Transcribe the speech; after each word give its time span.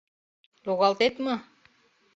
Логалтет 0.65 1.15
мо? 1.23 1.35